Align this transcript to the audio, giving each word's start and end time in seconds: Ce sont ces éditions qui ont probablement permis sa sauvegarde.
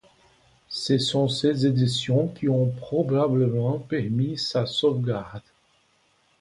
Ce 0.69 0.97
sont 0.97 1.27
ces 1.27 1.67
éditions 1.67 2.27
qui 2.29 2.49
ont 2.49 2.69
probablement 2.69 3.77
permis 3.77 4.35
sa 4.35 4.65
sauvegarde. 4.65 5.43